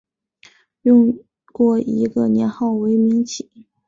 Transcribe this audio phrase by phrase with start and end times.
[0.81, 1.15] 用
[1.53, 3.67] 过一个年号为明启。